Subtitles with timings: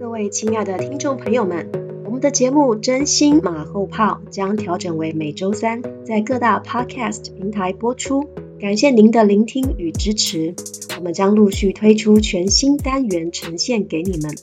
[0.00, 1.70] 各位亲爱的听众朋友们，
[2.06, 8.26] 我们的节目《真心马后炮》将调整为每周三在各大 Podcast 平台播出。
[8.58, 10.54] 感谢您的聆听与支持，
[10.96, 14.34] 我们将陆续推出全新单元呈现给你们，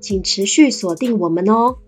[0.00, 1.78] 请持续锁定我们哦。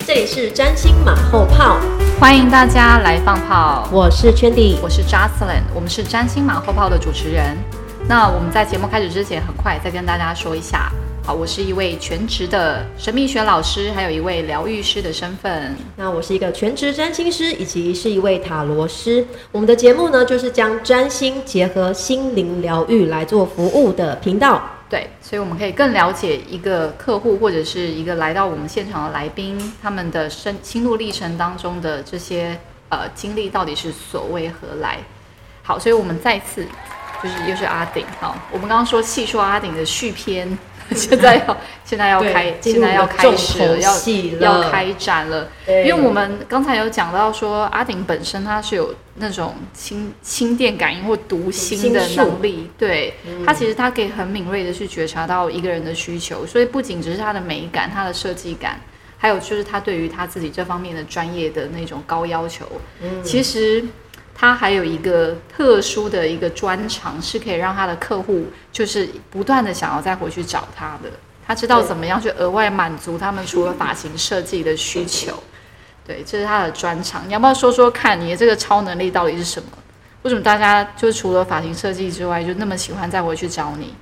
[0.00, 1.78] 这里是占星马后炮，
[2.18, 3.88] 欢迎大家来放炮。
[3.92, 7.56] 我是圈弟，我是 Jocelyn，我们是占星马后炮的主持人。
[8.08, 10.92] 那我们在节目开始之前，很快再跟大家说一下，
[11.26, 15.74] 好，我是一位全职的神秘学老师，还有一位疗愈师的身份。
[15.96, 19.26] 那我是一个全职占星师，以及是一位塔罗师。
[19.50, 24.62] 我们的节目呢，就是将占星结合心灵疗愈来做服务的频道。
[24.88, 32.56] 对，所以我们可以更了解一个客户或者是一个来到我们现场的来宾，他们的生心路历程当中的这些
[32.88, 34.98] 呃经历到底是所为何来。
[35.64, 36.64] 好，所以我们再次。
[37.22, 40.46] 就是又是阿顶，好，我们刚刚说细说阿顶的续篇，
[40.94, 43.92] 现在要现在要开，现在要开始了，要
[44.40, 45.48] 要开展了。
[45.66, 53.14] 因为我们刚才有讲到说，阿顶本身他是有那种心心电感应或读心的能力，对，
[53.44, 58.80] 他其实他可以很敏锐的去觉察到一个人的需求，所以不仅只是他的美感、他的设计感，
[59.18, 62.64] 还有就是他对于他自己这方面的专业的那种高要求，
[63.22, 63.84] 其实。
[64.38, 71.10] 他还有一个特殊的一个专长，是可以让他的客户就是不断的想要再回去找他的。
[71.46, 75.42] 他知道怎么样去额外满足他们除了发型设计的需求。
[76.06, 77.22] 对，这是他的专长。
[77.26, 79.68] 你要不要说说看，你的这个超能力到底是什么？
[80.22, 83.94] 为什么大家就除了发型设计之外，就那么喜欢再回去找你？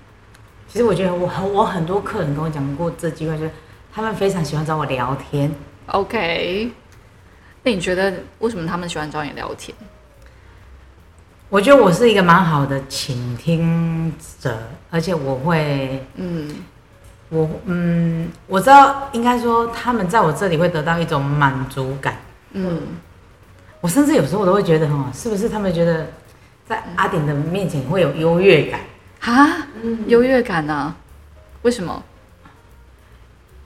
[0.66, 3.50] 其实我觉得我很我很多客人跟我讲过这句话，就是
[3.94, 5.55] 他们非常喜欢找我聊天。
[5.86, 6.70] OK，
[7.62, 9.77] 那你觉得为什么他们喜欢找你聊天？
[11.50, 14.58] 我觉得我是一个蛮好的倾听者，
[14.90, 16.50] 而且我会，嗯，
[17.28, 22.16] 我嗯，我知道应该说他们在我这里会得到一种满足感，
[22.52, 22.80] 嗯，
[23.80, 26.08] 我甚至有时候我都会觉得哈，是不是他们觉得
[26.66, 28.80] 在阿典的面前会有优越感
[29.20, 29.68] 啊？
[30.06, 30.94] 优越感呢？
[31.62, 32.02] 为什么？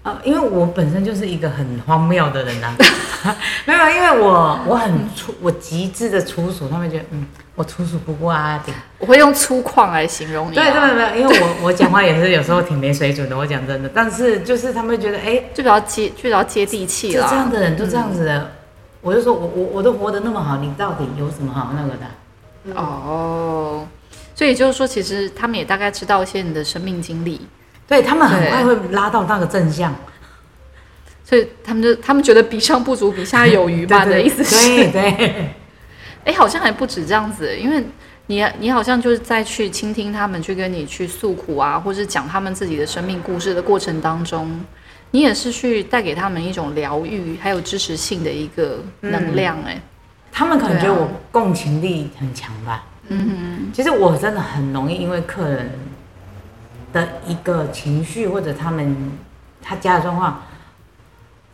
[0.09, 2.75] 呃，因为我本身就是一个很荒谬的人呐，
[3.67, 7.27] 没有，因为我我很粗，我极致的粗俗，他们觉得嗯。
[7.59, 10.55] 我粗俗不过阿顶，我会用粗犷来形容你。
[10.55, 13.37] 对，对，对，因为我我讲话也是有时候挺没水准的。
[13.37, 17.25] 我讲真的，但是就是他们觉得，哎，就比较接，就比较接地气了。
[17.25, 18.53] 就这样的人，就这样子的。
[19.01, 22.81] 我就说我我我都活得那么好，你到底有什么好那个的？
[22.81, 23.85] 哦，
[24.37, 27.45] 所以就是说，其实他们也大概知道一些你的生命经历。
[27.89, 29.93] 对他们很快会拉到那个正向，
[31.25, 34.77] 所以他们就他们觉得比上不足，比下有余吧 的意思是。
[34.77, 35.55] 对对。
[36.25, 37.83] 哎，好像还不止这样子，因为
[38.27, 44.61] 你你好像就是在去倾听他们，去跟你去诉苦啊，或是讲他们自己的生命故事的过程当中，
[45.13, 49.57] 你也是去带给他们一种疗愈还有支持性的一个能量。
[49.65, 49.81] 哎，
[50.31, 52.85] 他们可能觉得我共情力很强吧？
[53.09, 55.71] 嗯哼，其实我真的很容易因为客人
[56.93, 59.13] 的一个情绪或者他们
[59.63, 60.43] 他家的状况，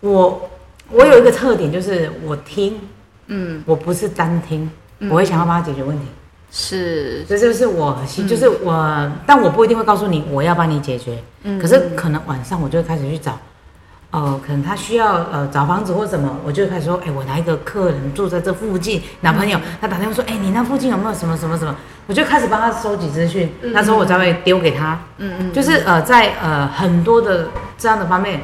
[0.00, 0.50] 我
[0.90, 2.78] 我有一个特点就是我听。
[3.26, 4.70] 嗯，我不是单听，
[5.08, 6.04] 我会想要帮他解决问题。
[6.50, 11.18] 是，这就是我，就是我，但我不一定会告诉你我要帮你解决。
[11.42, 13.38] 嗯，可是可能晚上我就会开始去找，
[14.14, 21.74] 哦，可能他需要呃找房子或什么，我就开始说，哎，我哪一个客人住在这附近，男朋友，他打电话说，哎，你那附近有没有什么什么什么？
[22.06, 25.00] 我就开始帮他收集资讯，那时候我才会丢给他。
[25.18, 28.40] 嗯嗯，就是呃在呃很多的这样的方面，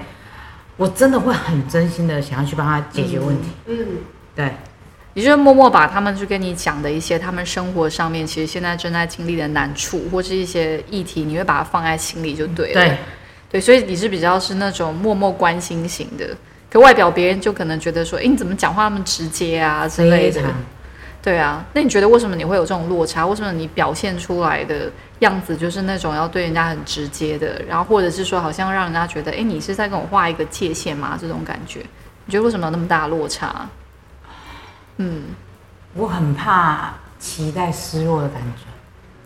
[0.76, 3.50] 我真的会很真心的想要去帮他解决问题。
[3.66, 3.86] 嗯，
[4.34, 4.52] 对。
[5.14, 12.74] 你就默默把他们去跟你讲的一些他们生活上面其实现在正在经历的难处或是一些议题，你会把它放在心里就对了。
[12.74, 12.96] 对，
[13.50, 16.36] 对，所以你是比较是那种默默关心型的，
[16.70, 20.40] 可外表别人就可能觉得说，哎，你怎么讲话那么直接啊之类的。
[21.22, 23.26] 对啊，那你觉得为什么你会有这种落差？
[23.26, 31.18] 为什么你表现出来的样子就是那种要对人家很直接的，然后或者是说好像让人家觉得，哎，你是在跟我画一个界限吗？
[31.20, 31.80] 这种感觉，
[32.24, 33.68] 你觉得为什么有那么大的落差？
[34.96, 35.24] 嗯，
[35.92, 38.69] 我很怕期待失落的感觉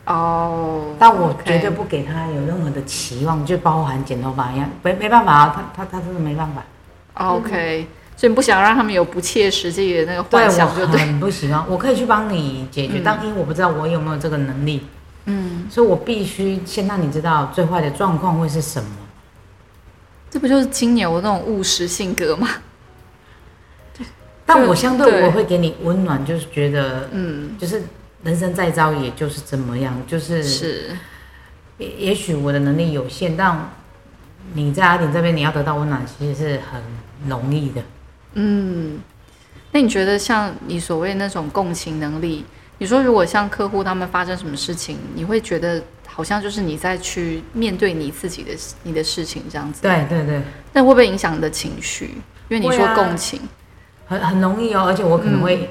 [0.07, 6.63] 哦，但我绝对不给他有任何的期望，就包含剪头发一样，没没办法啊，他他他真的没办法。
[7.15, 7.87] OK，
[8.17, 11.65] 所以你不想让他们有不切实际的那个幻想，就对，很不喜欢。
[11.69, 14.87] 我可以去帮你解决，但因为我不知道我有没有这个能力，
[15.27, 18.91] 嗯，所以我必须先让你知道最坏的状况会是什么。
[20.31, 22.49] 这不就是金牛那种务实性格吗？
[24.47, 27.83] 但我相对我会给你温暖，就是觉得，嗯，就是
[28.25, 30.97] 人生再糟，也就是怎么样，就是是，
[31.79, 33.71] 也也许我的能力有限，但
[34.55, 36.83] 你在阿顶这边你要得到温暖，其实是很
[37.29, 37.83] 容易的。
[38.33, 38.99] 嗯，
[39.73, 42.45] 那你觉得像你所谓那种共情能力，
[42.79, 50.43] 你说如果像客户他们发生什么事情，你会觉得好像就是你在去面对你自己的你的事情这样子，对对对，
[50.73, 52.11] 那会不会影响你的情绪？
[52.49, 53.41] 因为你说共情，
[54.07, 55.69] 很很容易哦，而且我可能会、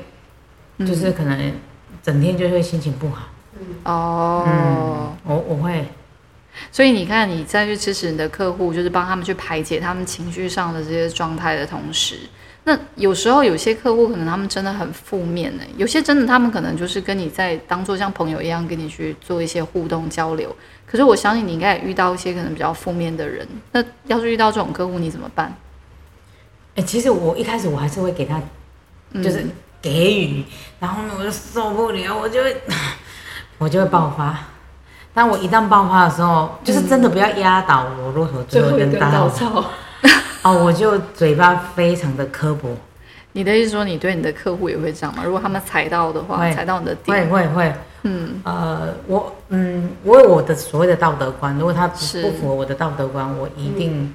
[0.78, 0.86] 嗯。
[0.88, 1.54] 就是可能
[2.04, 3.30] 整天就会心情不好。
[3.86, 4.44] 哦。
[4.46, 5.88] 嗯，我我会
[6.72, 12.18] 所以你看，你再去支持你的客户，就是帮他们去排解他们情绪上的这些状态的同时，
[12.66, 20.56] 那有时候有些客户可能他们真的很负面呢，有些真的他们可能就是跟你在当做像朋友一样跟你去做一些互动交流。
[20.86, 25.56] 可是我相信你应该也遇到一些可能比较负面的人，那要是遇到这种客户，你怎么办？
[26.76, 28.42] 哎、其实我一开始我还是会给他，
[29.16, 29.46] 就是
[29.84, 30.44] 给予，
[30.80, 32.56] 然后呢我就受不了，我就会
[33.60, 34.36] 我就会爆发。
[35.14, 39.30] 但我一旦爆发的时候，就是真的不要压倒我骆驼最后一根稻草。
[39.30, 39.66] 草，
[40.42, 42.76] 哦，我就嘴巴非常的刻薄，
[43.34, 45.22] 你的意思说你对你的客户也会这样吗？
[45.24, 54.12] 如果他们踩到的话，会踩到你的会点，会会，嗯，呃，我嗯，我有我的所谓的道德观，如果他不不符合我的道德观，我一定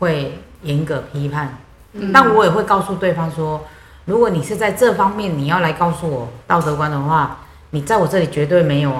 [0.00, 1.56] 会严格批判。
[1.92, 2.10] 嗯。
[2.12, 3.64] 但我也会告诉对方说，
[4.06, 7.38] 如果你是在这方面你要来告诉我道德观的话，
[7.70, 8.92] 你在我这里绝对没有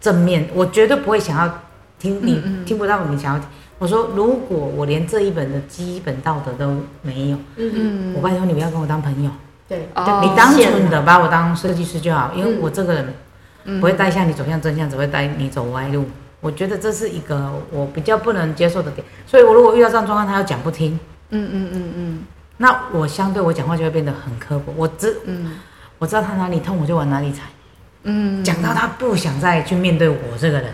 [0.00, 1.60] 正面，我绝对不会想要
[1.98, 2.64] 听你、嗯嗯。
[2.64, 3.48] 听不到你想要听。
[3.78, 9.30] 我说，如果我连这一本的基本道德都没有，嗯，嗯我拜托你不要跟我当朋友，
[9.68, 10.20] 对，哦。
[10.22, 13.14] 你单纯的把我当设计师就好，因为嗯我这个人
[13.64, 16.04] 嗯不会带向你走向真相，只会带你走歪路。
[16.40, 20.98] 我觉得这是一个我比较不能接受的点，所以我如果遇到这样状况，他要讲不听，
[21.30, 22.18] 嗯嗯嗯嗯
[22.58, 24.74] 那我相对我讲话就会变得很刻薄。
[24.76, 25.58] 我知嗯
[25.98, 27.42] 我知道他哪里痛，我就往哪里踩，
[28.02, 30.72] 嗯，讲到他不想再去面对我这个人。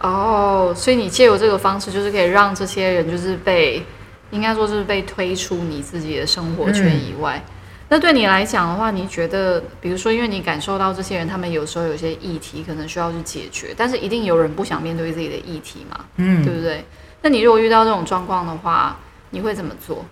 [0.00, 3.82] 哦，所以你借由这个方式，就是可以让这些人就是被，
[4.30, 7.42] 应该说是被推出你自己的生活圈以外。
[7.88, 16.84] 那对你来讲的话，你觉得，比如说，因为你感受到这些人，他们有时候有些议题可能需要去解决，但是一定有人不想面对自己的议题嘛，嗯对嗯，不对？
[17.20, 18.96] 那你如果遇到这种状况的话，
[19.30, 20.04] 你会怎么做？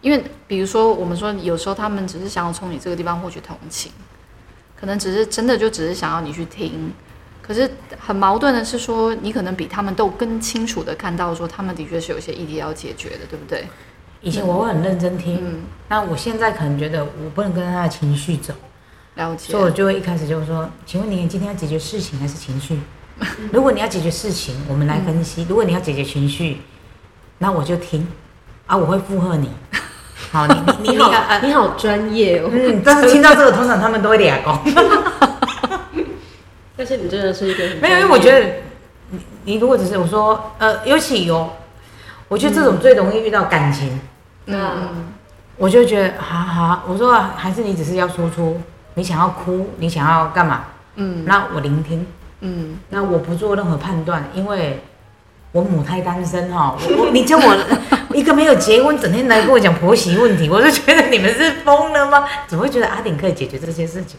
[0.00, 3.92] 因为比如说，我们说有时候他们只是想要从你这个地方获取同情，
[4.78, 6.92] 可能只是真的就只是想要你去听。
[7.42, 7.68] 可是
[7.98, 13.66] 很矛盾的是说，你可能比他们都更清楚的看到说，他们的确是有一些议题要解决的，对不对？
[14.22, 18.54] 以前我会很认真听，嗯，那我现在可能觉得我不能跟他的情绪走，
[19.16, 19.62] 了解所以。
[19.64, 22.78] 我就会一开始就说：“请问你今天要解决事情还是情绪？
[23.52, 26.58] 如果你要解决事情，我们来分析；如果你要解决情绪，
[27.38, 28.06] 那我就听
[28.66, 29.50] 啊，我会附和你。
[30.32, 31.12] 好，你你你你好
[31.42, 34.56] 你好专业哦，嗯， 但是听到这个，通常他们都会俩公。
[36.76, 38.46] 但是你真的是一个很没有，因为我觉得
[39.10, 41.50] 你你如果只是我说呃，尤其有，
[42.28, 44.00] 我觉得这种最容易遇到感情，
[44.46, 45.10] 嗯
[45.58, 48.58] 我就觉得好好，我说还是你只是要输出，
[48.94, 50.64] 你想要哭，你想要干嘛？
[50.96, 52.06] 嗯那我聆听。
[52.42, 54.82] 嗯那我不做任何判断，因为
[55.52, 57.56] 我母胎单身哈，我我你叫我
[58.14, 62.26] 一个没有结婚，整天来跟我讲婆媳问题，我就觉得你们是疯了吗？
[62.48, 64.18] 怎么会觉得阿鼎可以解决这些事情？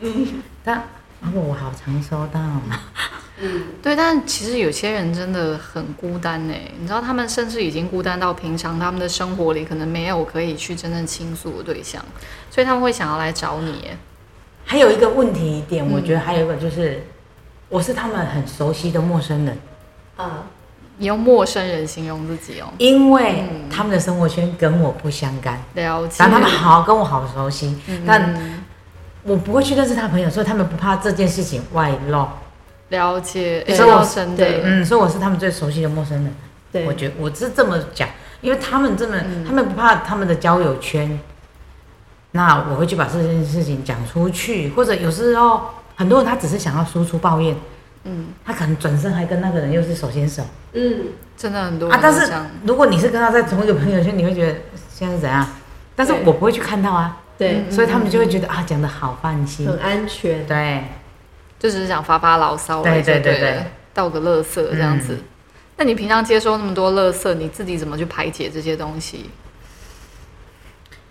[0.00, 0.84] 嗯，但啊
[1.32, 2.80] 我好常收到嘛，
[3.38, 6.54] 嗯，对，但其实有些人真的很孤单呢。
[6.78, 12.04] 你知道，他们甚至已经孤单到平常他们的生活里可能没有可以去真正倾诉的对象，
[12.50, 13.96] 所以他们会想要来找你耶。
[14.64, 17.04] 还有一个问题点，嗯我觉得还有一个就是，
[17.68, 19.58] 我是他们很熟悉的陌生人，
[20.16, 20.44] 啊，
[20.98, 26.16] 你用陌生人形容自己哦，因为嗯他们的生活圈跟我不相干，了解。
[26.18, 28.34] 但他们好跟我好熟悉，嗯但
[29.24, 32.26] 我不会去认识他朋友，所以他们不怕这件事情外露。
[32.88, 34.60] 了解，对这倒真的对。
[34.64, 36.34] 嗯，所以我是他们最熟悉的陌生人。
[36.70, 38.08] 对，我觉得我是这么讲，
[38.40, 41.18] 因为他们这么，嗯他们不怕他们的交友圈，
[42.32, 45.62] 那我会去把这件事情讲出去，或者有时候
[45.96, 47.56] 很多人他只是想要输出抱怨，
[48.04, 50.42] 嗯，他可能转身还跟那个人又是手牵手。
[50.72, 51.06] 嗯，
[51.36, 52.32] 真的很多啊，但是。
[52.64, 54.58] 如果你是跟他在同一个朋友圈，你会觉得
[54.90, 55.46] 现在是怎样？
[55.94, 59.66] 但是我不会去看到啊，对，嗯所以他们就会觉得啊讲的好放心。
[59.66, 60.84] 很，安全，对，
[61.58, 65.14] 就只是想发发牢骚，对对对对倒个乐色这样子。
[65.14, 65.24] 嗯。
[65.76, 69.30] 那你平常接收那么多乐色，你自己怎么去排解这些东西？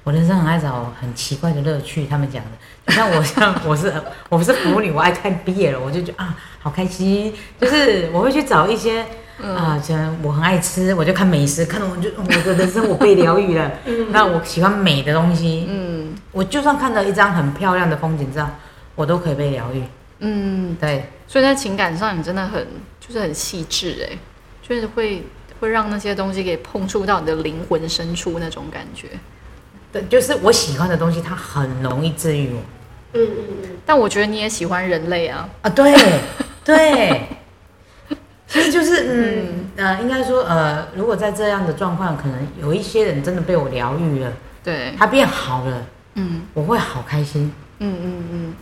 [0.04, 2.52] 我人生很爱找很奇怪的乐趣，他们讲的，
[2.88, 3.94] 就像我像我是
[4.30, 9.06] 我不是腐女，我爱看 BL，我就觉得啊好开心，就是我会去找一些
[9.40, 9.56] 嗯。
[9.56, 13.72] 啊，像我很爱吃，我就看美食，看到我就我的人生我被疗愈了。
[14.10, 16.16] 那我喜欢美的东西，嗯。
[16.32, 18.50] 我就算看到一张很漂亮的风景照，
[18.96, 19.84] 我都可以被疗愈。
[20.20, 22.66] 嗯，对，所以在情感上你真的很
[23.00, 24.18] 就是很细致哎，
[24.68, 25.24] 就是会
[25.60, 29.08] 会让那些东西给碰触到你的灵魂深处那种感觉。
[29.92, 32.60] 对，就是我喜欢的东西，它很容易治愈我。
[33.14, 35.94] 嗯嗯嗯，但我觉得你也喜欢人类啊，啊，对
[36.64, 37.22] 对，
[38.48, 44.32] 其实就是嗯呃，应该说呃，如果在这样的状况，可能有一些人真的被我疗愈了，
[44.64, 47.52] 对，他变好了，嗯我会好开心。
[47.80, 48.54] 嗯嗯嗯，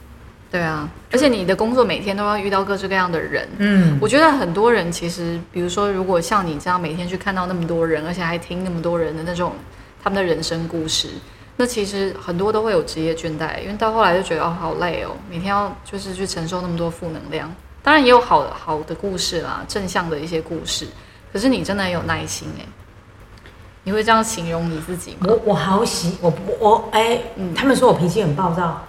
[0.50, 3.48] 对啊，而且你的工作每天都要遇到各式各样的人。
[3.58, 9.54] 嗯，我觉得很多人其实，比如说，如果像你这样每天去看到那么多人，而且还听那么多人的那种
[10.03, 11.10] 他们的人生故事，
[11.58, 17.53] 那其实很多都会有职业倦怠，因为到后来就觉得哦好累哦，每天要就是去承受那么多负能量。
[17.82, 20.88] 当然也有好好的故事啦，正向的一些故事。
[21.32, 22.65] 可是你真的很有耐心哎，
[23.84, 25.27] 你会这样形容你自己吗？
[25.27, 28.86] 我我好喜我我哎，嗯他们说我脾气很暴躁，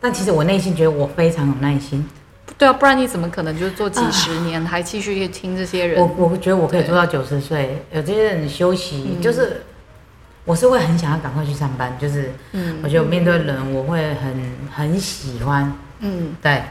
[0.00, 2.06] 但其实我内心觉得我非常有耐心。
[2.58, 6.00] 对啊，不然你怎么可能就是做几十年还继续去听这些人？
[6.00, 9.62] 我我觉得我可以做到九十岁，有这些人休息，嗯就是
[10.44, 16.34] 我是会很想要赶快去上班，就是嗯我觉得我面对人我会很很喜欢，嗯。
[16.42, 16.64] 对，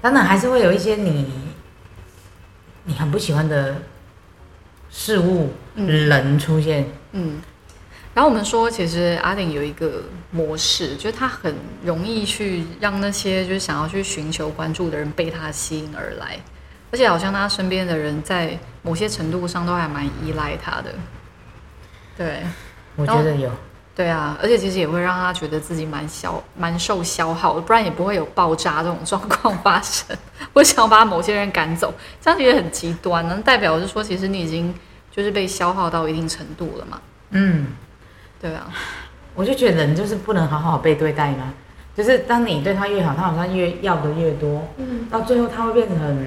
[0.00, 1.30] 当然还是会有一些你
[2.84, 3.76] 你很不喜欢的
[4.90, 5.86] 事物、嗯。
[5.86, 7.40] 人出现，嗯。
[8.12, 11.54] 然后我们说，其实阿玲有一个模式，就是他很
[11.84, 16.38] 容易去让那些就是想要去寻求关注的人被他吸引而来，
[16.90, 20.94] 而且好像他身边的人在某些程度上都还蛮依赖他的。
[22.16, 22.42] 对，
[22.96, 23.50] 我觉得有。
[23.94, 30.14] 对啊，而且其实也会让他觉得自己蛮消、蛮受消耗的，不然也不会有爆炸这种状况发生。
[30.52, 34.74] 我想要把某些人赶走，这样其实很极端，能代表是说，其实你已经
[35.10, 37.00] 就是被消耗到一定程度了嘛？
[37.30, 37.68] 嗯，
[38.38, 38.70] 对啊，
[39.34, 41.54] 我就觉得人就是不能好好被对待嘛，
[41.96, 46.26] 就是当你对他越好，他好像越要的越多，嗯，到最后他会变成很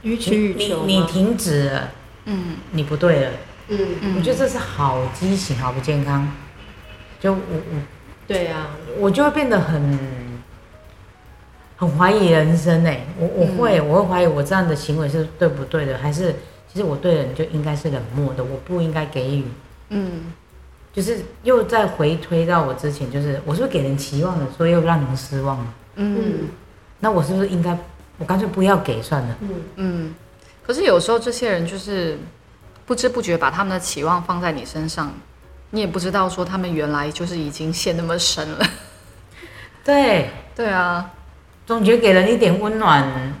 [0.00, 1.90] 予取予你求吗你停止了，
[2.24, 3.30] 嗯你不对了，
[3.68, 6.26] 嗯，嗯，我觉得这是好畸形，好不健康。
[7.20, 7.80] 就我我
[8.26, 9.98] 对啊，我就会变得很
[11.76, 16.34] 很怀疑人生哎、我我会、我会怀疑我这样的行为是对不对的，还是
[16.72, 19.44] 其实我对人就应该是冷漠的，我不应该给予，
[19.90, 20.32] 嗯
[20.92, 25.74] 就是又再回推到我之前，就是我是不是给人期望了，所以又让人失望了？
[25.96, 26.48] 嗯
[27.00, 27.76] 那我是不是应该
[28.18, 29.36] 我干脆不要给算了？
[29.40, 30.14] 嗯嗯。
[30.66, 32.18] 可是有时候这些人就是
[32.88, 35.12] 不知不觉把他们的期望放在你身上，
[35.72, 38.66] 你也不知道说他们原来就是已经陷那么深了。
[39.84, 41.10] 对，对啊，
[41.66, 43.34] 总觉得给人一点温暖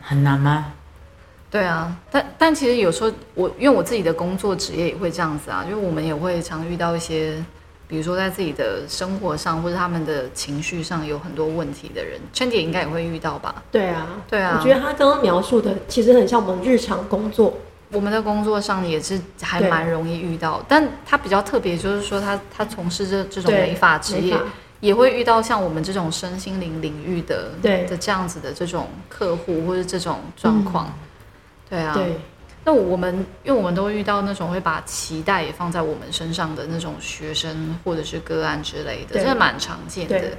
[0.00, 0.72] 很难吗？
[1.50, 7.44] 对啊，但但其实有时候我因为我自己的工作职业也会这样子啊，就是我们也会常遇到一些，
[7.86, 13.62] 比如说在自己的生活上或者他们的情绪上有很多问题的人，圈姐应该也会遇到吧？
[13.70, 17.52] 对啊，对啊我觉得他刚刚描述的其实很像我们日常工作，
[17.92, 24.36] 我们的工作上也是还蛮容易遇到，但他比较特别，就是说他他从事这这种美发职业，
[24.80, 27.84] 也会遇到像我们这种身心灵领域的对。
[27.84, 30.92] 的这样子的这种客户或者这种状况，
[31.68, 32.18] 对啊，对，
[32.64, 39.24] 那我们因为我们都遇到那种会把期待也放在我们身上的那种学生或者是个案之类的，对。
[39.24, 40.30] 这蛮常见的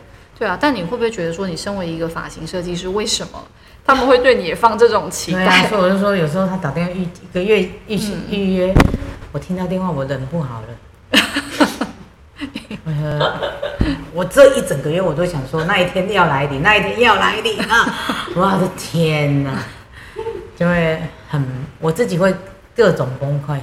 [0.44, 0.50] 对。
[0.50, 3.42] 啊，但你会不会觉得说，你身为一个发型设计师，为什么
[3.86, 5.68] 他们会对你也放这种期对啊，待？
[5.68, 8.74] 所以我就说，有时候他打电话预一个月预嗯预约，
[9.32, 10.68] 我听到电话我忍不好了。
[12.86, 13.32] 我说
[14.14, 17.96] 我这一整个月我都想说那一天要来临，那一天要来临啊！
[18.36, 19.52] 我的天哪，
[20.58, 21.46] 就会很
[21.80, 22.34] 我自己会
[22.76, 23.58] 各种崩溃。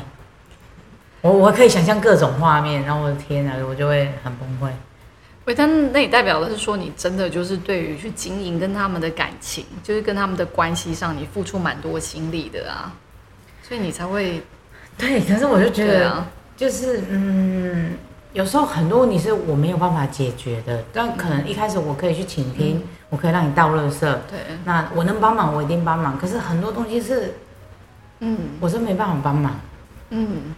[1.20, 4.72] 我我可以想象各种画面，然后我的天哪，我就会很崩溃。
[5.50, 12.94] 喂，但那也代表的是说，你真的就是对于去经营跟他们的感情，就是跟他们的关系上，你付出蛮多心力的啊，
[13.60, 14.40] 所以你才会
[14.96, 17.94] 对，可是我就觉得，啊，就是嗯，
[18.32, 23.98] 有时候很多问题是我没有办法解决的，但可能一开始我可以去倾听，我可以让你倒垃圾，
[24.30, 26.16] 对，那我能帮忙我一定帮忙。
[26.16, 27.34] 可是很多东西是
[28.20, 28.38] 嗯。
[28.60, 29.58] 我是没办法帮忙，
[30.10, 30.54] 嗯，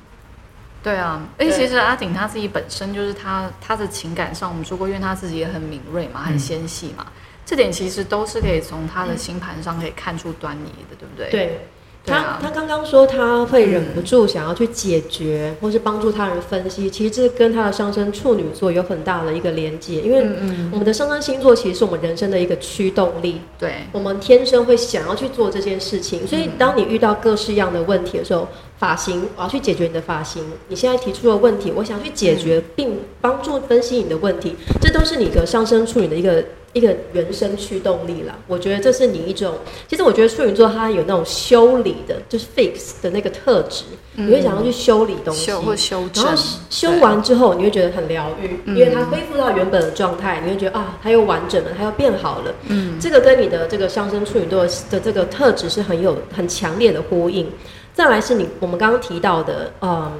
[0.82, 7.06] 对啊，而且其实阿顶他自己本身就是他他的情感上，我们说过，因为他自己也很敏锐嘛，很纤细嘛，
[7.46, 11.30] 这点其实都是可以从他的星盘上可以看出端倪的，对不对？
[11.30, 11.60] 对。
[12.04, 28.48] 他他刚刚说他会忍不住想要去解决，或是帮助他人分析，其实这跟他的上升处女座有很大的一个连接，因为嗯嗯，我们的上升星座其实是我们人生的一个驱动力，对，我们天生会想要去做这件事情，所以当你遇到各式样的问题的时候，
[28.82, 30.42] 发型，我要去解决你的发型。
[30.66, 36.44] 你现在提出的问题，我想去解决并帮助分析你的问题，这都是你的上升处女的一个。
[36.74, 39.56] 一个原生驱动力啦，我觉得这是你一种。
[39.86, 43.84] 其实我觉得处女座它有那种修理的，就是 fix 的那个特质，
[44.14, 46.24] 你会想要去修理东西，修或修正。
[46.24, 52.54] 然后修完之后，你会觉得很疗愈，因为它恢复到原本的状态，你会觉得啊，它又完整了，它又变好了。
[52.68, 57.46] 嗯，这个跟你的这个上升处女座的这个特质是很有很强烈的呼应。
[57.94, 60.12] 再来是你我们刚刚提到的，嗯。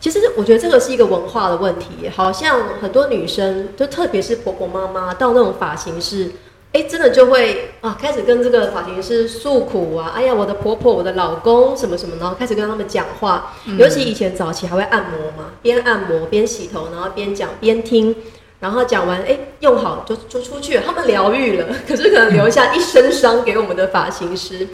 [0.00, 6.28] 其实我觉得这个是一个文化的问题，好像很多女生，就特别是婆婆妈妈到那种发型师，
[6.72, 13.54] 哎，真的就会啊，开始跟这个发型师诉苦啊，哎呀，我的婆婆、我的老公什么什么，然后开始跟他们讲话。
[13.78, 18.12] 尤其以前早期还会按摩嘛，边按摩边洗头，然后边讲边听，
[18.58, 24.66] 然后讲完，哎，用好就就出去，他们疗愈了，可是可能留下一身伤给我们的发型师。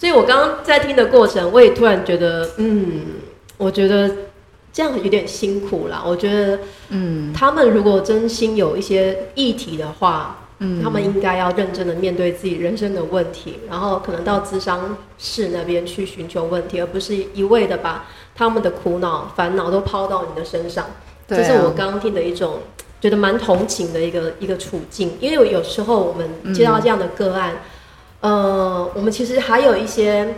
[0.00, 3.02] 所以我刚刚在听的过程，我也突然觉得，嗯，
[3.58, 4.10] 我觉得。
[4.72, 6.00] 这样有点辛苦啦。
[6.06, 20.86] 我觉得，嗯，他们如果真心有一些议题的话，嗯，他们应该要认真的面对自己人生的问题，然后可能到咨商室那边去寻求问题，而不是一味的把他们的苦恼、烦恼都抛到你的身上。
[21.26, 22.60] 这是我刚刚听的一种
[23.00, 27.56] 觉得蛮同情的一个一个处境，因为有时候我们接到这样的个案，
[28.20, 30.34] 呃，我们其实还有一些，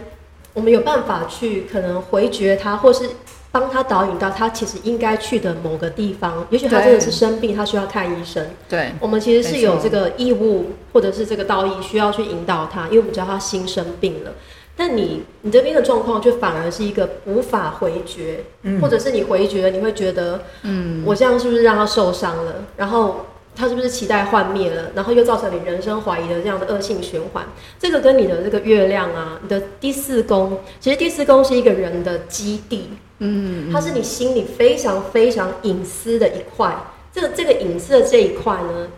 [0.54, 3.08] 我们有办法去可能回绝他，或是。
[3.54, 8.42] 帮他导引到他其实应该去的某个地方，也许他真的是生病，他需要看医生。
[8.66, 14.32] 对，我们其实是有这个义务，或者是这个道义需要去引导他，因为我们知道他心生病了。
[14.74, 18.42] 但你你这边的状况就反而是一个无法回绝，
[18.80, 22.54] 或者是你回绝，你会觉得，嗯，我这样是不是让他受伤了？
[22.78, 23.26] 然后。
[23.54, 27.44] 他是不是期待幻灭了，然后又造成你人生怀疑的这样的恶性循环？
[27.78, 36.74] 这个跟你的这个月亮啊，你的第四宫，其实第四宫是一个人的基地，嗯，它是你心里非常非常隐私的一块。
[37.12, 38.88] 这个这个隐私的这一块呢，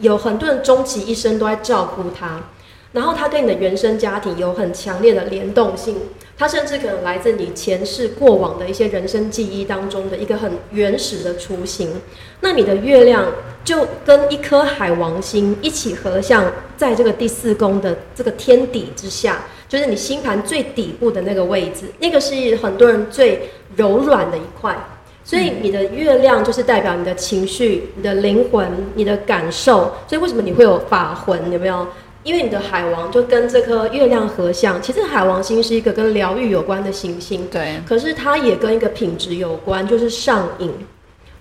[0.00, 2.40] 有很多人终其一生都在照顾他，
[2.90, 5.96] 然后他跟你的原生家庭有很强烈的联动性。
[6.42, 11.88] 它甚至可能来自你前世过往的一些人生记忆当中的一个很原始的雏形。
[12.40, 13.24] 那你的月亮
[13.62, 24.76] 就跟一颗海王星一起合相，在这个第四宫的这个天底之下，就是你星盘最底部的那个位置，那个是很多人最柔软的一块。
[25.22, 29.94] 所以你的月亮就是代表你的情绪、你的灵魂、你的感受。
[30.08, 31.52] 所以为什么你会有法魂？
[31.52, 31.86] 有没有？
[32.24, 37.80] 因为你的海王就跟这颗月亮合相，其实海王星是一个跟疗愈有关的行星，对。
[37.86, 40.72] 可是它也跟一个品质有关，就是上瘾、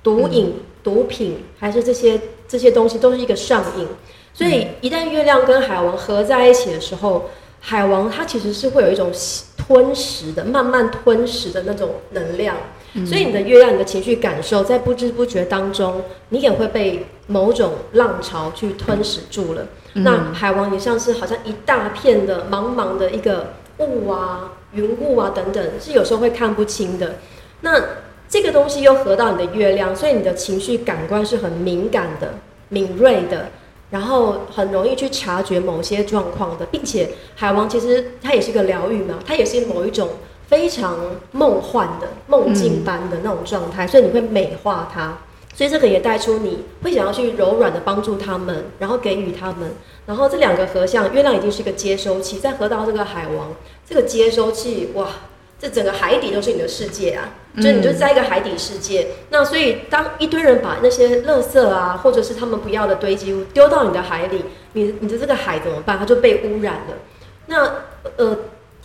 [0.02, 3.88] 毒瘾、毒品，还是这些这些东西都是一个上瘾。
[4.34, 9.12] 所以一旦月亮跟海王合在一起的时候，海王它其实是会有一种
[9.58, 12.56] 吞食的、慢慢吞食的那种能量。
[13.06, 19.65] 所以你的月亮、你的情绪感受，在不知不觉当中，你也会被某种浪潮去吞噬住了。
[19.93, 27.15] 那海王也像是好像一大片的茫茫的一个雾啊、云雾啊等等，是有时候会看不清的。
[27.62, 27.82] 那
[28.27, 32.34] 这个东西又合到你的月亮，所以你的情绪感官是很敏感的、
[32.69, 33.47] 敏锐的，
[33.89, 40.08] 然后很容易去察觉某些状况的，并且海王其实它也是个疗愈嘛，它也是某一种
[40.51, 40.97] 非常
[41.31, 45.17] 梦幻的梦境般的那种状态，所以你会美化它。
[45.53, 49.71] 所以这个也带出你会想要去柔软的帮助他们，然后给予他们，
[50.05, 53.53] 然后这两个合相，月亮已经是一个接收器，在合到这个海王，
[53.87, 55.07] 这个接收器，哇，
[55.57, 59.07] 这整个海底都是你的世界啊，就你就在一个海底世界。
[59.29, 65.97] 那所以当一堆人把那些垃圾啊，或者是他们不要的堆积物丢到你的海里，你你的这个海怎么办？
[65.97, 66.95] 它就被污染了。
[67.47, 67.75] 那
[68.17, 68.37] 呃。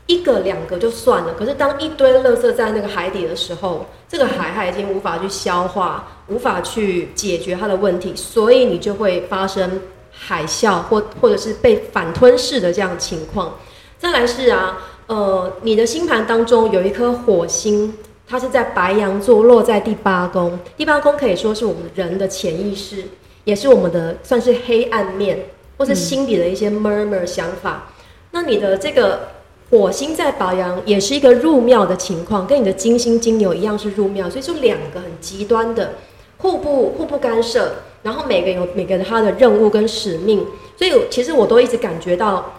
[0.06, 9.80] 一个两个就算了，可是当一堆垃圾在那个海底的时候，这个海它已经无法去消化，无法去解决它的问题，所以你就会发生
[10.12, 13.58] 海啸或或者是被反吞噬的这样情况。
[13.98, 17.92] 再来是啊，呃，你的星盘当中有一颗火星，
[18.28, 20.56] 它是在白羊座，落在第八宫。
[20.76, 23.02] 第八宫可以说是我们人的潜意识，
[23.42, 27.88] 也是我们的算是黑暗面，或是心底的一些 murmur 想法。
[28.30, 29.34] 那你的这个。
[29.68, 35.94] 火星在白羊也是一个入庙的情况，跟你的金星金牛一样是入庙，所以就两个很极端的
[36.38, 42.54] 互不互不干涉，然后每个有每个人他的任务跟使命，所以其实我都一直感觉到，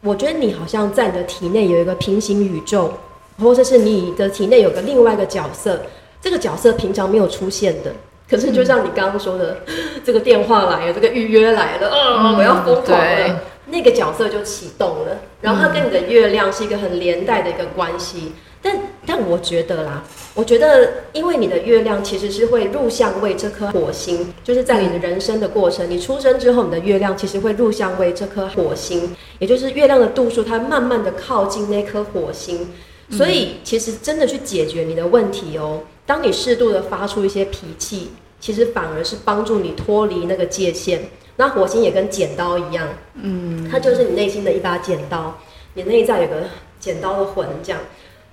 [0.00, 2.92] 我觉得你好像在你的体内有一个平行宇宙，
[3.38, 5.80] 或者是你的体内有个另外一个角色，
[6.20, 7.92] 这个角色平常没有出现的，
[8.28, 9.58] 可是就像你刚刚说的，
[10.04, 13.40] 这个电话来了，这个预约来了，啊，我要疯狂了。
[13.70, 20.04] 那个角色就启动了，然后它跟你的月亮是一个很连带的一个关系，但但我觉得啦，
[20.34, 32.68] 我觉得因为你的月亮其实是会入相位这颗火星，就是在你的人生的过程，你出生之后，你的月亮其实会入相位这颗火星，也就是月亮的度数，它慢慢的靠近那颗火星，
[33.10, 35.80] 所以其实真的去解决你的问题哦。
[36.04, 41.02] 当你适度的发出一些脾气，其实反而是帮助你脱离那个界限。
[41.40, 45.38] 那火星也跟剪刀一样，嗯，它就是你内心的一把剪刀，
[45.72, 46.34] 你内在有个
[46.78, 47.80] 剪刀的魂这样。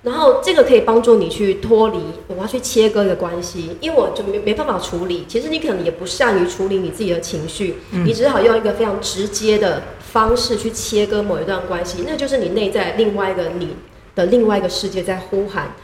[0.02, 5.24] 然后这个可以帮助你去脱离，我要去切割一个关系，因为我就没没办法处理。
[5.26, 13.74] 其实你可能也不善于处理你自己的情绪，你只好用一个非常直接的方式去切割某一段关系，那就是你内在另外一个你
[14.14, 15.74] 的另外一个世界在呼喊，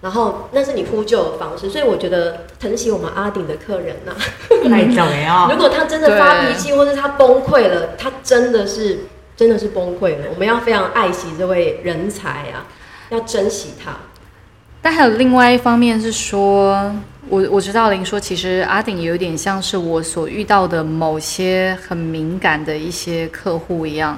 [0.00, 1.68] 然后那是你呼救的方式。
[1.68, 4.12] 所以我觉得疼惜我们阿顶的客人呐，
[5.50, 9.00] 如果他真的发脾气，或是他崩溃了，他真的是
[9.36, 12.66] 真的是崩溃了，我们要非常爱惜这位人才啊。
[13.10, 13.90] 要珍惜他，
[14.80, 16.94] 但还有另外一方面是说，
[17.28, 24.16] 我我知道林说，其实阿顶有点像是我所遇到的某些很敏感的一些客户一样，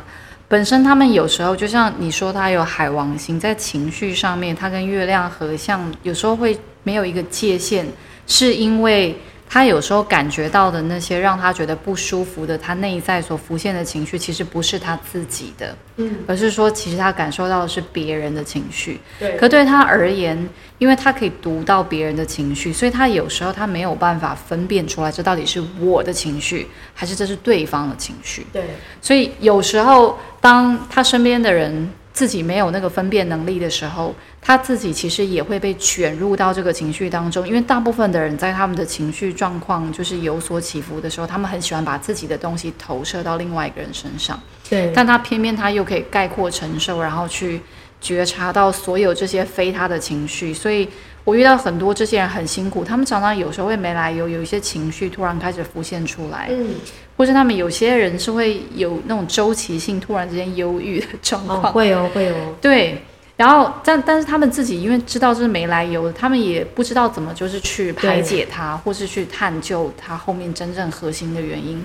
[0.52, 7.86] 本身他们有时候就像你说，他有海王星在情绪上面，他跟月亮合相，有时候会没有一个界限，
[8.26, 9.16] 是因为。
[9.52, 18.98] 他有时候感觉到的那些让他觉得不舒服的，他内在所浮现的情绪，其实不是他自己的，嗯，而是说，其实他感受到的是别人的情绪。
[19.18, 19.36] 对。
[19.36, 28.46] 可对他而言，因为他可以读到别人的情绪，所以他有时候他没有办法分辨出来，这到底是我的情绪，还是这是对方的情绪。
[28.54, 28.62] 对。
[29.02, 44.38] 所以有时候，当他身边的人自己没有那个分辨能力的时候，他自己其实也会被卷入到这个情绪当中，因为大部分的人在他们的情绪状况就是有所起伏的时候，他们很喜欢把自己的东西投射到另外一个人身上。
[44.68, 47.60] 对，但他偏偏他又可以概括承受，然后去
[48.00, 50.52] 觉察到所有这些非他的情绪。
[50.52, 50.88] 所以
[51.22, 56.74] 我遇到很多这些人很辛苦，他们常常有时候会没来由，有一些情绪突然开始浮现出来，嗯，
[57.16, 63.00] 或是他们有些人是会有那种周期性突然之间忧郁的状况，会哦，会哦，对。
[63.36, 71.84] 然后，但但是他们自己因为知道这是没来由的，他们也不知道怎么就是去排解它，或是去探究它后面真正核心的原因，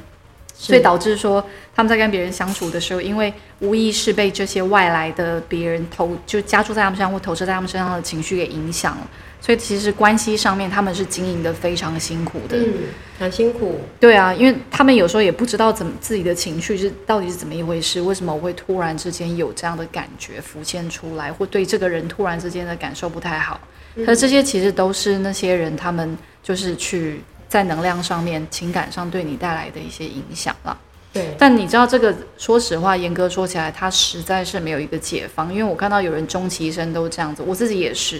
[0.54, 9.08] 所以导致说他们在跟别人相处的时候，因为无意识被这些外来的别人投就加注在他们身上或投射在他们身上的情绪给影响了。
[9.48, 12.74] 所以其实关系上面他们是经营的非常辛苦的，嗯，
[13.18, 13.80] 很辛苦。
[13.98, 23.58] 对啊，因为他们有时候也不知道怎么自己的情绪是到底是怎么一回事，为什么我会突然之间有这样的感觉浮现出来，或对这个人突然之间的感受不太好。
[24.06, 30.78] 可这些其实都是那些人他们就是去在能量上面、情感上对你带来的一些影响了。
[31.14, 31.34] 对。
[31.40, 38.20] 但你知道这个，说实话，严格说起来，它实在是没有一个解方，因为我看到有人终其一生都这样子，我自己也是。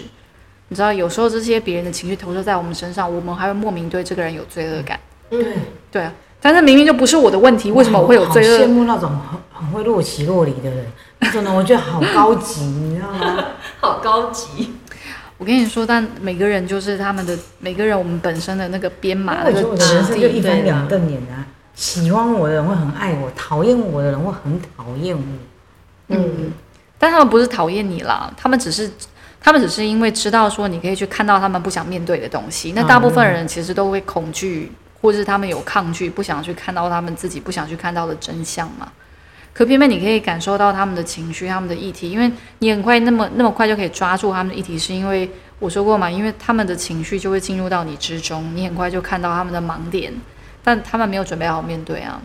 [0.68, 5.00] 你知道，有时候这些别人的情绪投射在我们身上，我们还会莫名对这个人有罪恶感。
[5.30, 5.44] 对，
[5.90, 8.58] 对啊，但是明明就不是我的问题，为什么我会有罪恶？
[8.58, 10.86] 羡慕那种很很会若即若离的人，
[11.32, 13.44] 真的我觉得好高级，你知道吗？
[13.80, 14.74] 好高级。
[15.38, 21.46] 我跟你说，但每个人就是他们的每个人，我们本身的那个编码那个质地就一翻两瞪眼啊！
[21.74, 25.22] 喜欢我的人会很爱我，讨厌我的人会很讨厌我。
[26.08, 26.52] 嗯，
[26.98, 28.90] 但他们不是讨厌你啦，他们只是。
[29.40, 34.70] 他们只是因为知道说你可以去看到他们不想面对的东西，那大部分人其实都会恐惧，
[35.00, 38.92] 或者是他们有抗拒，不想去看到他们自己不想去看到的真相嘛。
[39.54, 50.12] 可偏偏你可以感受到他们的情绪、他们的议题，因为你很快那么那么快就可以抓住他们的议题，是因为我说过嘛，因为他们的情绪就会进入到你之中，你很快就看到他们的盲点，
[50.62, 52.20] 但他们没有准备好面对啊，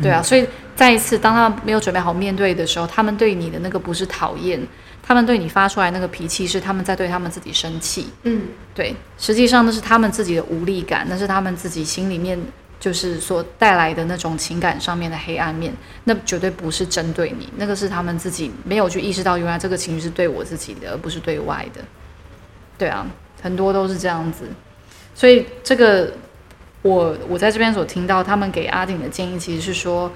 [0.00, 4.60] 对啊，所以再一次，当他们没有准备好面对的时候，他们对你的那个不是讨厌。
[5.02, 8.06] 他们对你发出来那个脾气，是他们在对他们自己生气。
[8.22, 12.40] 嗯，对，实际上那是他们自己的无力感，那是他们自己心里面
[12.78, 15.74] 就是所带来的那种情感上面的黑暗面。
[16.04, 21.80] 那绝对不是针对你，那个是他们自己没有去意识到，原来这个情绪是对我自己的，而不是对外的。
[22.78, 23.04] 对啊，
[23.42, 24.44] 很多都是这样子。
[25.14, 26.12] 所以这个，
[26.82, 30.10] 我我在这边所听到他们给阿顶的建议，其实是说。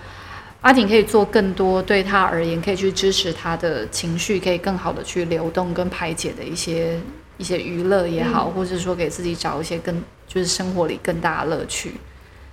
[0.62, 6.98] 阿景可以做更多，对他而言可以去支持他的情绪，可以更好的去流动跟排解的一些
[7.38, 11.92] 一些娱乐也好，或者说给自己找一些更就是生活里更大的乐趣。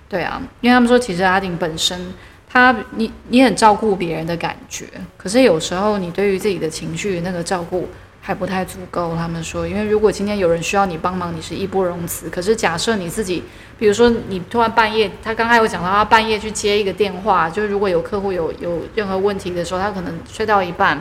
[0.08, 2.14] 对啊，因为他们说其实阿顶本身
[2.48, 4.86] 他你你很照顾别人的感觉，
[5.16, 7.88] 可是有时候你对于自己的情绪那个照顾。
[8.26, 12.30] 还不太足够，他们说，因为如果今天有人需要你帮忙，你是义不容辞。
[12.30, 13.44] 可是假设你自己，
[13.78, 20.96] 比如说你突然半夜，他刚才有讲到，他半夜去接一个电话，就是如果有客户有有任何问题的时候，他可能睡到一半，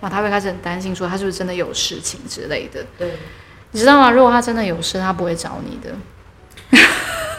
[0.00, 2.84] 然后他会开始很担心，说他是不是真的有事情之类的。
[2.98, 3.12] 对，
[3.70, 4.10] 你知道吗？
[4.10, 5.94] 如果他真的有事，他不会找你的。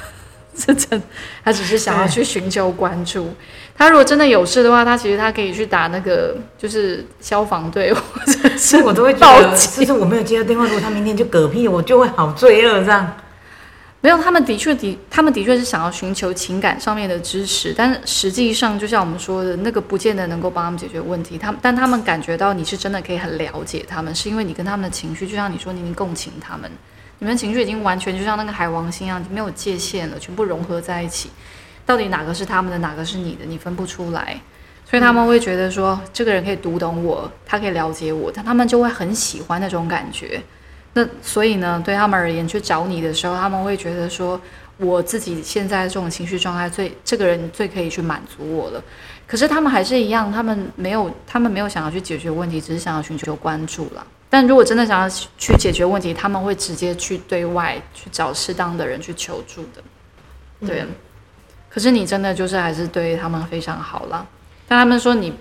[0.56, 1.02] 是真，
[1.44, 3.34] 他只是想要去寻求关注。
[3.78, 13.18] 他如果真的有事的话，他其实他可以去打那个就是消防队，或者是我都会报，警就是我没有接到电话，如果他明天就嗝屁，我就会好罪恶这样。
[14.02, 21.40] 没有，他们的确的，他们的确是想要寻求情感上面的支持，但是实际上，就像我们说的，那个不见得能够帮他们解决问题。
[21.40, 26.70] 他们，但他们感觉到你是真的可以很了解他们，是因为你跟他们的情绪，就像你说，你已经共情他们，
[27.20, 31.30] 你们情绪已经完全就像那个海王星一样，没有界限了，全部融合在一起。
[31.86, 34.40] 到底哪个是他们的，哪个是你的，你分不出来。
[34.88, 40.42] 所以他们会觉得说，这个人可以读懂我，他可以了解我，但他们就会很喜欢那种感觉。
[40.94, 44.40] 那所以呢，对他们而言，去找你的时候，他们会觉得说，
[44.78, 48.84] 我自己现在这种情绪状态最，这个人最可以去满足我了。
[49.28, 54.06] 可是他们还是一样，他们没有，他们没有想要去解决问题，只是想要寻求关注了。
[54.30, 59.82] 但如果真的想要去解决问题，他们会直接去对外去找适当的人去求助的。
[60.68, 60.84] 对，
[61.70, 64.26] 可是你真的就是还是对他们非常好啦。
[64.68, 65.34] 但他们说你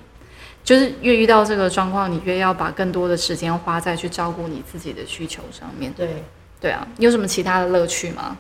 [0.63, 5.93] 就是越遇到这个状况，你越要把更多的时间花在去照顾你自己的需求上面。
[5.97, 6.23] 对，
[6.61, 8.37] 对啊，你有什么其他的乐趣吗？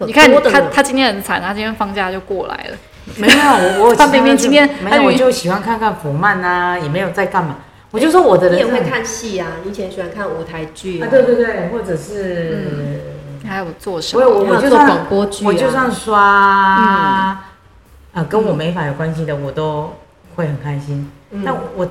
[0.00, 2.76] 你看他，他今天很惨，他今天放假就过来了。
[3.16, 3.34] 没有，
[3.78, 7.58] 我我他明明今天他没有，我就喜欢看看福曼啊，也没有在干嘛。
[7.94, 9.52] 我就说我的你也会看戏啊？
[9.62, 13.00] 你以前喜欢看舞台剧啊，对对对，或者是
[13.46, 14.28] 还有做什我么？
[14.28, 15.46] 我我就算还有做广播剧啊。
[15.46, 17.46] 我就算刷，啊，
[18.28, 19.94] 跟我没法有关系的，我都
[20.34, 21.08] 会很开心。
[21.30, 21.44] 嗯。
[21.46, 21.88] 但我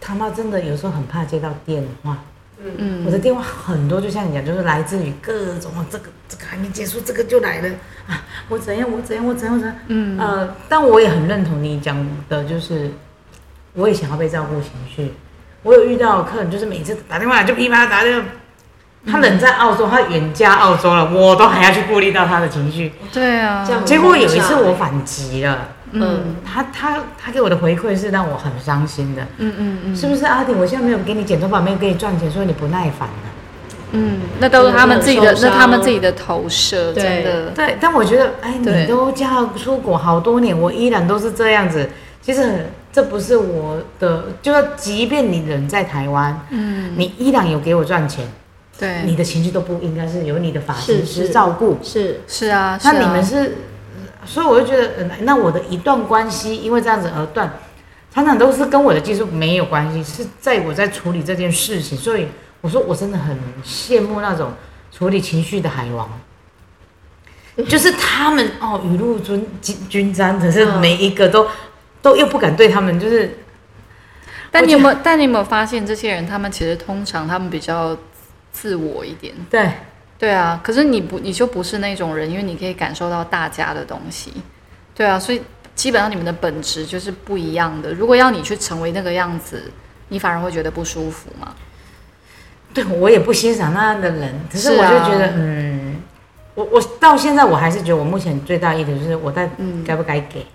[0.00, 2.18] 他妈真的有时候很怕接到电话，
[2.62, 3.02] 嗯。
[3.04, 7.68] 我的电话很多，就像你讲，就是来自于各种这个这个还没结束，这个就来了。
[8.06, 10.16] 啊，我怎样我怎样我怎样我怎样，嗯。
[10.16, 12.88] 呃，但我也很认同你讲的，就是
[13.74, 15.12] 我也想要被照顾情绪。
[15.62, 18.26] 我有遇到客人，就是每次打电话来就噼啪打电话，
[19.06, 22.92] 他人在澳洲，他远嫁澳洲了，我都还要去顾虑到他的情绪。
[23.12, 30.58] 对啊，这样结果有一次我反击了，嗯他他他给我的回馈是让我很伤心的，嗯嗯嗯是不是阿婷？
[30.58, 33.14] 我现在没有给你剪头发，没有给你赚钱，所以你不耐烦了。
[33.92, 37.50] 嗯，那都是他们自己的，那他们自己的投射，对真的。
[37.50, 41.90] 对，但我觉得，哎，你都嫁出国好多年，我依然都是这样子。
[42.22, 48.26] 其实这不是我的，就是即便你人在台湾，嗯，你依然有给我赚钱，
[48.78, 51.78] 对，你的情绪都不应该是由你的发型是师照顾。
[51.82, 53.00] 是是啊，那是啊。
[53.00, 53.56] 你们是，
[54.26, 57.48] 所以我就觉得，呃那我的一段关系因为这样子而断，
[58.12, 61.96] 常常都是跟我的技术没有关系，是在我在处理这件事情。
[61.96, 62.26] 所以
[62.60, 64.50] 我说我真的很羡慕那种
[64.90, 66.10] 处理情绪的海王，
[67.68, 70.80] 就是他们哦雨露均均均沾，可是嗯。
[70.80, 71.46] 每一个都、
[72.02, 73.38] 都又不敢对他们，就是
[74.50, 74.96] 但你有没有？
[75.02, 77.96] 但你有没有发现，这些人他们其实通常他们比较
[78.52, 79.34] 自我一点。
[79.48, 79.70] 对
[80.18, 84.32] 对啊，可是你不，你就不是那种人，因为你可以感受到大家的东西。
[84.94, 85.40] 对啊，所以
[85.74, 87.92] 基本上你们的本质就是不一样的。
[87.92, 89.70] 如果要你去成为那个样子，
[90.08, 91.54] 你反而会觉得不舒服嘛。
[92.74, 96.02] 对我也不欣赏那样的人，可是我就觉得，嗯，
[96.54, 100.46] 我我到现在我还是觉得我目前最大一点就是我在嗯该不该给。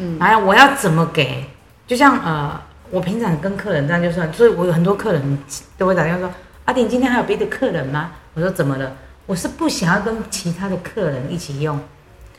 [0.00, 1.44] 嗯还有我要怎么给？
[1.86, 2.60] 就像呃，
[2.90, 5.38] 我平常跟客人这样就算，所以我有很多客人
[5.76, 6.30] 都会打电话说
[6.64, 8.92] ：“阿婷，今天还有别的客人吗？”我说：“怎么了？
[9.26, 11.78] 我是不想要跟其他的客人一起用，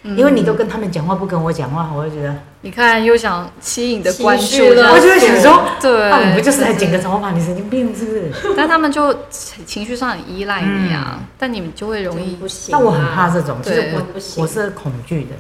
[0.04, 7.32] 因为你都跟他们讲话，不跟我讲话，我会觉得，你看，又想吸引你的关注，我就会想说，对，啊，你不就是来剪个头发？
[7.32, 8.32] 你神经病是不是？
[8.58, 9.16] 但他们就
[9.66, 12.78] 情绪上很依赖你啊，但你们就会容易不行啊。
[12.78, 15.36] 但我很怕这种，其实我我是恐惧的。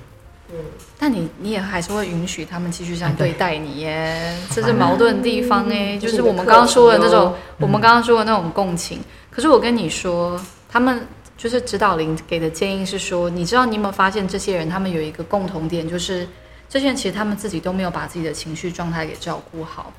[0.97, 8.99] 但你你也还是会允许他们继续这样啊对对待你耶，这是矛盾的地方哎，嗯就是我们刚刚说的那种，我嗯们刚刚说的那种共情。
[9.29, 16.27] 可是我跟你说，他们就是指导灵给的建议是说，你知道你有没有发现这些人他们有一个共同点，就是
[16.69, 19.91] 这些人其实他们自己都没有把自己的情绪状态给照顾好，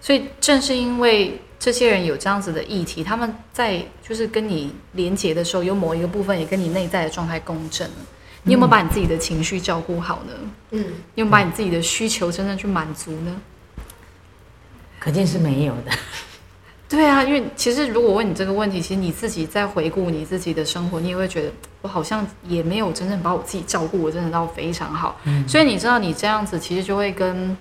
[0.00, 7.96] 所以正是因为这些人有这样子的议题，他们在就是跟你连接的时候，有某一个部分也跟你内在的状态共振了。
[8.44, 10.32] 你有没有把你自己的情绪照顾好呢？
[10.70, 10.80] 嗯，
[11.14, 13.40] 你有没有把你自己的需求真正去满足呢？
[15.00, 15.90] 肯定是没有的。
[16.88, 21.50] 对啊，因为其实如果问你这个问题，其实你自己在回顾你自己的生活，你也会觉得
[21.82, 25.18] 我好像也没有真正把我自己照顾我真的到非常好。
[25.48, 27.56] 所以你知道，你这样子其实就会跟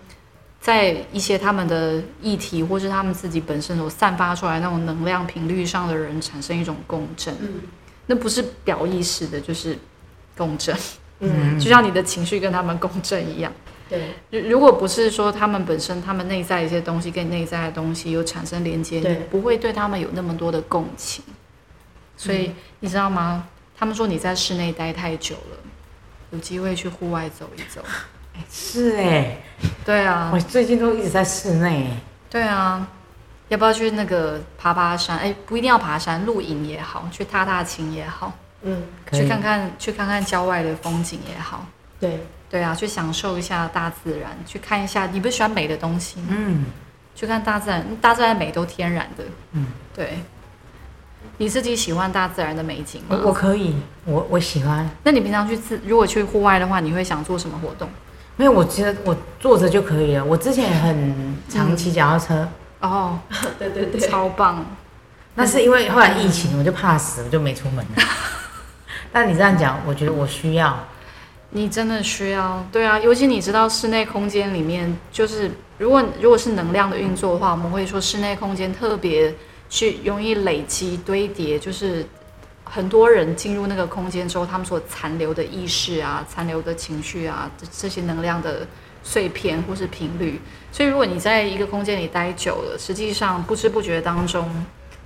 [0.59, 7.33] 在一些他们的议题，或是他们自己本身所散发出来那种能量频率上的人产生一种共振。
[7.41, 7.61] 嗯
[8.05, 9.77] 那不是表意识的，就是
[10.37, 10.75] 共振。
[11.19, 13.51] 嗯， 就像你的情绪跟他们共振一样。
[13.89, 21.23] 对如如果不是说他们本身他们内在一些东西跟你内在的东西有产生连接，对你不会对他们有那么多的共情。
[22.15, 23.47] 所以、你知道吗？
[23.77, 25.57] 他们说你在室内待太久了，
[26.31, 27.81] 有机会去户外走一走。
[28.49, 29.37] 是哎，
[29.85, 31.89] 对啊我，最近都一直在室内。
[32.29, 32.87] 对啊，
[33.49, 35.17] 要不要去那个爬爬山？
[35.17, 38.31] 哎，不一定要爬山，露营也好，去踏踏青也好，
[38.63, 41.65] 嗯，去看看去看看郊外的风景也好。
[41.99, 45.07] 对对啊，去享受一下大自然，去看一下。
[45.07, 46.27] 你不是喜欢美的东西吗？
[46.29, 46.65] 嗯，
[47.15, 49.23] 去看大自然，大自然美都天然的。
[49.53, 50.19] 嗯，对。
[51.37, 53.21] 你自己喜欢大自然的美景我吗？
[53.25, 57.89] 我可以，我我喜欢，那你平常去自如果去户外的话，你会想做什么活动？
[58.35, 60.23] 没有我觉得我坐着就可以了。
[60.23, 62.47] 我之前很常骑脚踏车，
[62.81, 63.19] 哦，
[63.57, 64.63] 对对对，超棒！
[65.35, 68.03] 那是因为后来疫情，我就怕死，我就没出门了。
[69.13, 70.77] 但你这样讲，我觉得我需要。
[71.51, 79.31] 你真的需要，对啊，尤其你知道室内空间里面，就是如果如果是能量的运作的话，我们会说室内空间特别
[79.69, 82.03] 去容易累积堆叠，就是
[82.63, 88.65] 很多人进入那个空间之后，他们所残留的意识啊、残留的情绪啊，这这些能量的
[89.03, 90.41] 碎片或是频率。
[90.71, 94.49] 所以，如果你在一个空间里待久了，实际上不知不觉当中，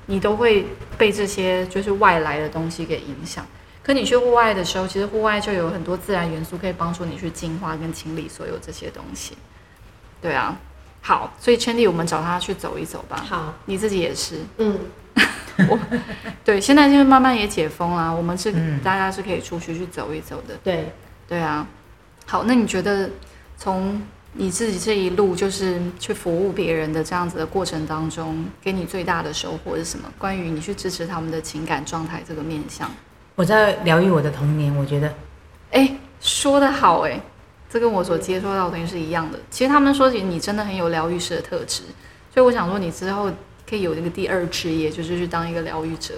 [0.06, 0.66] 你都会
[0.98, 3.46] 被这些就是外来的东西给影响。
[3.88, 9.38] 可你去户外的时候，其实户外就有很多自然元素可以帮助你去净化跟清理所有这些东西。
[10.22, 10.60] 对啊，
[11.02, 13.16] 好，所以 Chandy，我们找他去走一走吧。
[13.26, 14.78] 好，你自己也是，嗯，
[15.70, 15.80] 我
[16.44, 20.56] 对，现在就是慢慢也解封啦，我们是、嗯大家是可以出去去走一走的。
[20.62, 20.92] 对，
[21.26, 21.66] 对啊，
[22.26, 23.10] 好，那你觉得
[23.58, 24.02] 从
[24.34, 30.12] 你自己这一路就是去服务别人的这样子的过程当中，给你最大的收获是什么？
[30.18, 32.92] 关于你去支持他们的情感状态这个面向？
[33.38, 35.14] 我在疗愈我的童年，我觉得
[35.72, 37.22] 哎，说的好哎，
[37.70, 39.38] 这跟我所接触到的东西是一样的。
[39.52, 41.84] 其实他们说，起你真的很有疗愈师的特质，
[42.34, 43.32] 所以我想说，你之后
[43.70, 46.16] 可以有一个第二职业，就是去当一个疗愈者。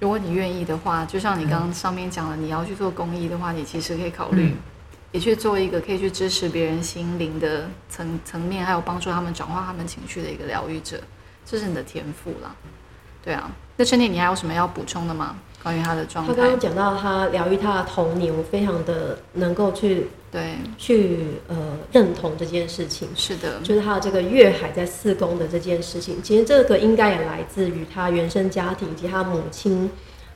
[0.00, 4.56] 如果你愿意的话，就像你刚刚上面讲了，你要去做公益的话，你其实可以考虑嗯
[5.12, 10.98] 也去做一个可以去支持别人心灵的层层面，还有帮助他们转化他们情绪的一个疗愈者，
[11.44, 12.56] 这是你的天赋啦。
[13.22, 15.36] 对啊，那春天你还有什么要补充的吗？
[15.64, 16.50] 关于他的状态他刚？
[16.50, 21.56] 刚讲到他疗愈他的童年，我非常的能够去对，去呃
[21.90, 23.08] 认同这件事情。
[23.16, 29.90] 是的，就是他的这个月海在四宫的这件事情，其实这个应该也来自于他原生家庭以及他母亲，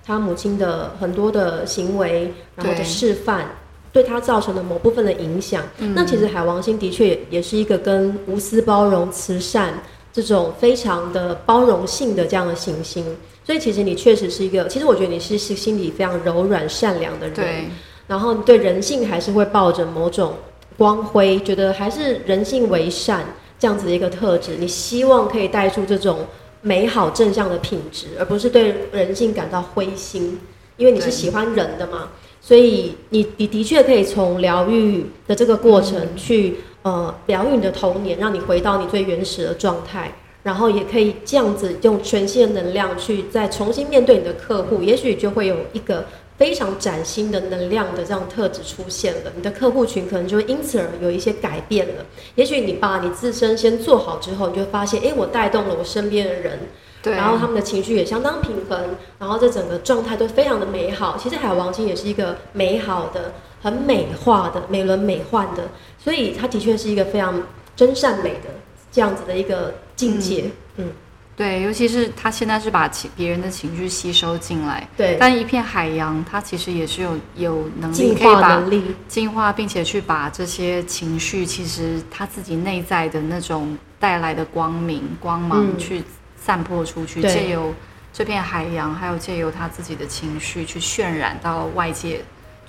[0.04, 3.46] 他母亲的很多的行为，然后的示范，
[3.92, 5.62] 对他造成的某部分的影响。
[5.78, 9.74] 嗯那其实海王星的确也是一个跟无私包容、慈善
[10.10, 13.04] 这种非常的包容性的这样的行星，
[13.48, 17.64] 所以其实你确实是一个，其实我觉得你是心心里非常柔软善良的人，对，
[18.06, 20.34] 然后你对人性还是会抱着某种
[20.76, 23.24] 光辉，觉得还是人性为善
[23.58, 26.26] 这样子的一个特质，你希望可以带出这种
[26.61, 30.38] 美好正向的品质，而不是对人性感到灰心，
[30.76, 32.11] 因为你是喜欢人的嘛，
[32.42, 40.12] 所以你你的确可以从疗愈的这个过程去、呃疗愈你的童年，让你回到你最原始的状态。
[40.48, 46.06] 然后也可以这样子用全新的能量去再重新面对你的客户，也许就会有一个
[46.38, 52.06] 非常崭新的能量的这样特质出现了，你的客户群可能就会因此而有一些改变了。
[52.34, 56.58] 也许你把你自身先做好之后，你就会发现，诶，我带动了我身边的人，
[57.02, 61.18] 对，然后他们的情绪也相当平衡，然后这整个状态都非常的美好。
[61.18, 65.64] 其实海王星也是一个美好的、很美化的、美轮美奂的，
[66.02, 67.42] 所以它的确是一个非常
[67.76, 68.48] 真善美的
[68.90, 70.50] 这样子的一个境界。
[70.76, 70.88] 嗯，
[71.37, 85.78] 对，尤其是他现在是把情别人的情绪吸收进来，对，但一片海洋，它其实也是有有能力进可以把化能力，净化，并且去把这些情绪，其实他自己内在的那种带来的光明、光芒嗯。
[85.78, 86.02] 去
[86.40, 87.30] 散播出去，对。
[87.30, 87.74] 借由
[88.12, 92.20] 这片海洋，还有借由他自己的情绪去渲染到外界，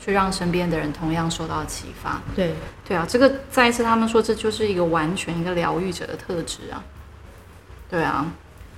[0.03, 2.21] 去让身边的人同样受到启发。
[2.35, 2.53] 对，
[2.87, 6.83] 对啊，这个再一次他们说这就是一个完全一个疗愈者的特质啊。
[7.89, 8.25] 对啊，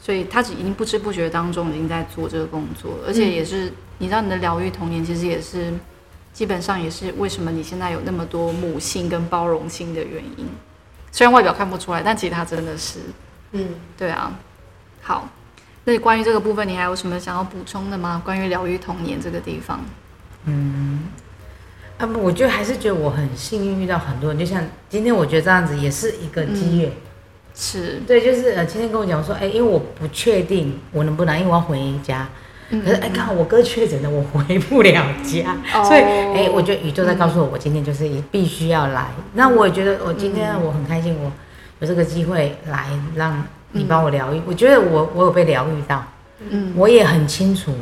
[0.01, 5.73] 所以他已经不知不觉当中已经在做这个工作，而且也是、你知道你的疗愈童年其实也是
[6.33, 10.47] 基本上也是为什么你现在有那么多母性跟包容性的原因。
[11.11, 12.99] 虽然外表看不出来，但其实他真的是
[13.51, 13.67] 嗯。
[13.97, 14.33] 对啊。
[15.01, 15.27] 好，
[15.83, 18.21] 那关于这个部分，你还有什么想要补充的吗？
[18.23, 19.83] 关于疗愈童年这个地方？
[21.97, 26.91] 啊不，我觉得还是觉得我很幸运遇到很多人，就像今天我觉得这样子也是一个机缘。
[27.53, 32.27] 是，对，就是呃，今天跟我讲说，哎，因为我不确定我能不能，因为我要回家，
[32.69, 35.83] 可是哎，刚好我哥确诊了，我回不了家，哦。
[35.83, 39.07] 所以哎，我觉得宇宙在告诉我，我今天就是必须要来。
[39.33, 41.31] 那我也觉得我今天我很开心，我
[41.79, 44.41] 有这个机会来让你帮我疗愈。
[44.47, 46.03] 我觉得我我有被疗愈到，
[46.49, 46.73] 嗯。
[46.75, 47.73] 我也很清楚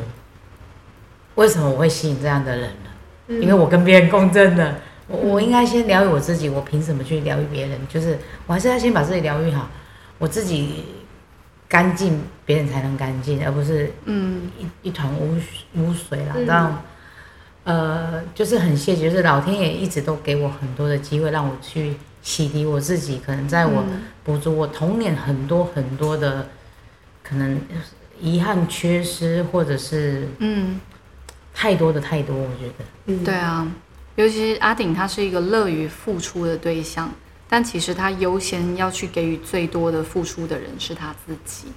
[1.36, 4.76] 为什么我会吸引这样的人了，因为我跟别人共振了。
[5.10, 7.80] 我我应该先疗愈我自己，我凭什么去疗愈别人？
[7.88, 9.68] 就是我还是要先把自己疗愈好，
[10.20, 10.86] 我自己
[11.68, 15.36] 干净，别人才能干净，而不是嗯一一团污
[15.76, 16.34] 污水啦。
[16.36, 16.80] 嗯然后，
[17.64, 23.20] 呃，就是很谢谢，就是老天爷一直都给我很多的机会，让我去洗涤我自己。
[23.26, 26.48] 可能在我嗯补足我童年很多很多的
[27.24, 27.60] 可能
[28.20, 30.80] 遗憾、缺失，或者是嗯，
[31.54, 32.86] 太多的太多，我觉得。
[33.06, 33.68] 嗯对啊，
[34.20, 37.10] 尤其是阿顶，他是一个乐于付出的对象，
[37.48, 41.72] 但其实他优先要去给予最多的付出的人是他自己。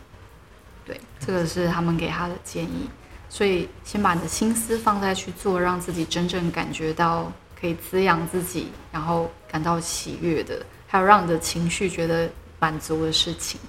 [0.84, 2.90] 对，这个是他们给他的建议。
[3.28, 12.28] 所以，先把你的心思放在去做，让自己真正感觉到可以滋养自己，然后感到喜悦的，还有让你的情绪觉得
[12.58, 13.60] 满足的事情。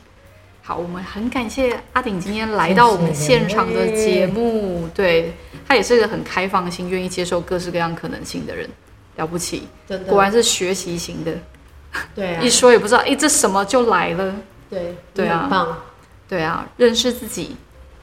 [0.64, 5.32] 好，我们很感谢阿顶今天来到我们现场的节目，对
[5.68, 8.70] 他也是个很开放性、愿意接受各式各样可能性的人，
[9.16, 10.10] 了不起，真的。
[10.12, 11.34] 果然是学习型的，
[12.16, 12.42] 对啊。
[12.42, 14.36] 一，说也不知道，哎，这什么就来了，
[14.70, 15.78] 对对啊。
[16.28, 17.56] 对啊，认识自己，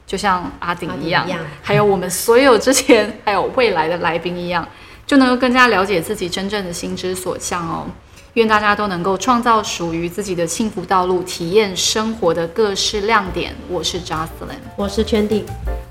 [0.05, 1.51] 就像阿顶一样，阿顶一样。
[1.61, 4.65] 还有我们所有之前 还有未来的来宾一样，
[5.05, 7.87] 就能够更加了解自己真正的心之所向哦。
[8.35, 13.53] 愿大家都能够创造属于自己的幸福道路，体验生活的各式亮点。
[13.69, 15.43] 我是 Jocelyn，我是圈地，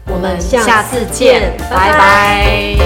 [0.07, 2.77] 我们我们下下次见，，拜拜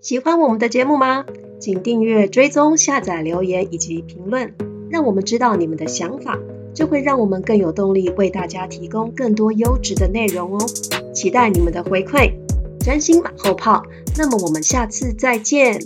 [0.00, 1.24] 喜欢我们的节目吗？
[1.60, 4.52] 请订阅、追踪、下载、留言以及评论，
[4.90, 6.36] 让我们知道你们的想法，
[6.74, 10.66] 这会让我们更有动力为大家提供更多优质的内容哦。
[11.14, 12.32] 期待你们的回馈，
[12.82, 13.82] 专心马后炮。
[14.16, 15.80] 那么我们下次再见。